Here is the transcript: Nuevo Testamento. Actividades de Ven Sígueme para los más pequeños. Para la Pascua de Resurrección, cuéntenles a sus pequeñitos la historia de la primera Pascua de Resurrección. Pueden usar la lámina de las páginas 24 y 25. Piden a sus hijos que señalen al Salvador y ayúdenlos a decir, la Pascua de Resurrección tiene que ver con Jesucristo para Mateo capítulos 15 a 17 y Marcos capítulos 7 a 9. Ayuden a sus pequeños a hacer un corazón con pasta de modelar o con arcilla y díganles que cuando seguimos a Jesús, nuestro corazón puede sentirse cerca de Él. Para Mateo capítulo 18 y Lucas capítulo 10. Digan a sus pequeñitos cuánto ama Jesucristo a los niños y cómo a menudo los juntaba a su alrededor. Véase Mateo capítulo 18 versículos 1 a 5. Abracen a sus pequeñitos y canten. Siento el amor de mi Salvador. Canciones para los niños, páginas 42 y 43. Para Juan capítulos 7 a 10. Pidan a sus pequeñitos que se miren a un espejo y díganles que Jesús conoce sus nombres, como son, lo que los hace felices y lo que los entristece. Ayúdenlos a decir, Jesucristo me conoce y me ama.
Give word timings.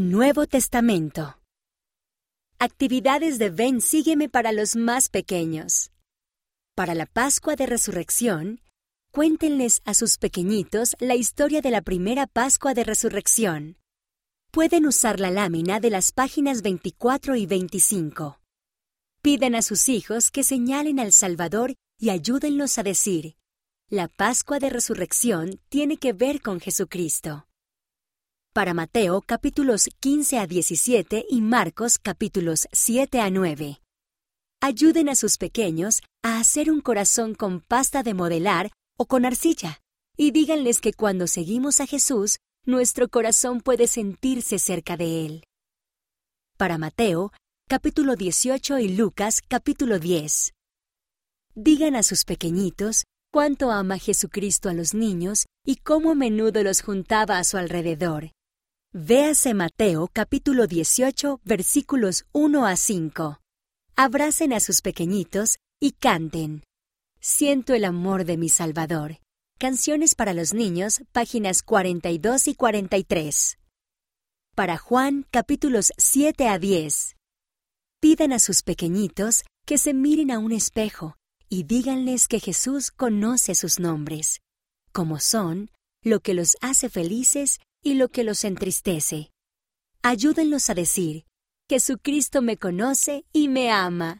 Nuevo 0.00 0.46
Testamento. 0.46 1.38
Actividades 2.58 3.38
de 3.38 3.50
Ven 3.50 3.82
Sígueme 3.82 4.30
para 4.30 4.50
los 4.50 4.74
más 4.74 5.10
pequeños. 5.10 5.90
Para 6.74 6.94
la 6.94 7.04
Pascua 7.04 7.54
de 7.54 7.66
Resurrección, 7.66 8.62
cuéntenles 9.12 9.82
a 9.84 9.92
sus 9.92 10.16
pequeñitos 10.16 10.96
la 11.00 11.16
historia 11.16 11.60
de 11.60 11.70
la 11.70 11.82
primera 11.82 12.26
Pascua 12.26 12.72
de 12.72 12.84
Resurrección. 12.84 13.76
Pueden 14.50 14.86
usar 14.86 15.20
la 15.20 15.30
lámina 15.30 15.80
de 15.80 15.90
las 15.90 16.12
páginas 16.12 16.62
24 16.62 17.36
y 17.36 17.44
25. 17.44 18.40
Piden 19.20 19.54
a 19.54 19.60
sus 19.60 19.90
hijos 19.90 20.30
que 20.30 20.44
señalen 20.44 20.98
al 20.98 21.12
Salvador 21.12 21.74
y 21.98 22.08
ayúdenlos 22.08 22.78
a 22.78 22.82
decir, 22.84 23.36
la 23.90 24.08
Pascua 24.08 24.60
de 24.60 24.70
Resurrección 24.70 25.60
tiene 25.68 25.98
que 25.98 26.14
ver 26.14 26.40
con 26.40 26.58
Jesucristo 26.58 27.44
para 28.52 28.74
Mateo 28.74 29.22
capítulos 29.22 29.88
15 30.00 30.38
a 30.38 30.46
17 30.48 31.24
y 31.28 31.40
Marcos 31.40 31.98
capítulos 31.98 32.66
7 32.72 33.20
a 33.20 33.30
9. 33.30 33.80
Ayuden 34.60 35.08
a 35.08 35.14
sus 35.14 35.38
pequeños 35.38 36.00
a 36.24 36.40
hacer 36.40 36.68
un 36.68 36.80
corazón 36.80 37.36
con 37.36 37.60
pasta 37.60 38.02
de 38.02 38.12
modelar 38.12 38.72
o 38.98 39.06
con 39.06 39.24
arcilla 39.24 39.78
y 40.16 40.32
díganles 40.32 40.80
que 40.80 40.92
cuando 40.92 41.28
seguimos 41.28 41.80
a 41.80 41.86
Jesús, 41.86 42.40
nuestro 42.66 43.08
corazón 43.08 43.60
puede 43.60 43.86
sentirse 43.86 44.58
cerca 44.58 44.96
de 44.96 45.26
Él. 45.26 45.44
Para 46.56 46.76
Mateo 46.76 47.32
capítulo 47.68 48.16
18 48.16 48.80
y 48.80 48.88
Lucas 48.96 49.42
capítulo 49.46 50.00
10. 50.00 50.54
Digan 51.54 51.94
a 51.94 52.02
sus 52.02 52.24
pequeñitos 52.24 53.04
cuánto 53.32 53.70
ama 53.70 53.96
Jesucristo 53.98 54.68
a 54.68 54.74
los 54.74 54.92
niños 54.92 55.46
y 55.64 55.76
cómo 55.76 56.10
a 56.10 56.14
menudo 56.16 56.64
los 56.64 56.82
juntaba 56.82 57.38
a 57.38 57.44
su 57.44 57.56
alrededor. 57.56 58.32
Véase 58.92 59.54
Mateo 59.54 60.08
capítulo 60.12 60.66
18 60.66 61.40
versículos 61.44 62.26
1 62.32 62.66
a 62.66 62.74
5. 62.74 63.40
Abracen 63.94 64.52
a 64.52 64.58
sus 64.58 64.80
pequeñitos 64.80 65.58
y 65.78 65.92
canten. 65.92 66.64
Siento 67.20 67.74
el 67.74 67.84
amor 67.84 68.24
de 68.24 68.36
mi 68.36 68.48
Salvador. 68.48 69.18
Canciones 69.60 70.16
para 70.16 70.34
los 70.34 70.54
niños, 70.54 71.02
páginas 71.12 71.62
42 71.62 72.48
y 72.48 72.56
43. 72.56 73.58
Para 74.56 74.76
Juan 74.76 75.24
capítulos 75.30 75.92
7 75.96 76.48
a 76.48 76.58
10. 76.58 77.14
Pidan 78.00 78.32
a 78.32 78.40
sus 78.40 78.64
pequeñitos 78.64 79.44
que 79.66 79.78
se 79.78 79.94
miren 79.94 80.32
a 80.32 80.40
un 80.40 80.50
espejo 80.50 81.14
y 81.48 81.62
díganles 81.62 82.26
que 82.26 82.40
Jesús 82.40 82.90
conoce 82.90 83.54
sus 83.54 83.78
nombres, 83.78 84.40
como 84.90 85.20
son, 85.20 85.70
lo 86.02 86.18
que 86.18 86.34
los 86.34 86.56
hace 86.60 86.88
felices 86.88 87.60
y 87.82 87.94
lo 87.94 88.08
que 88.08 88.24
los 88.24 88.44
entristece. 88.44 89.30
Ayúdenlos 90.02 90.70
a 90.70 90.74
decir, 90.74 91.24
Jesucristo 91.68 92.42
me 92.42 92.56
conoce 92.56 93.24
y 93.32 93.48
me 93.48 93.70
ama. 93.70 94.18